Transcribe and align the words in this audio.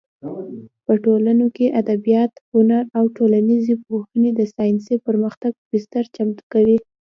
په 0.85 0.93
ټولنو 1.03 1.45
کې 1.55 1.75
ادبیات، 1.81 2.31
هنر 2.53 2.83
او 2.97 3.03
ټولنیزې 3.17 3.73
پوهنې 3.85 4.31
د 4.35 4.41
ساینسي 4.55 4.95
پرمختګ 5.07 5.51
بستر 5.69 6.03
چمتو 6.15 6.43
کوي. 6.53 6.77